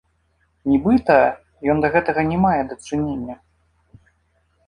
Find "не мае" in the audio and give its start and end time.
2.31-2.55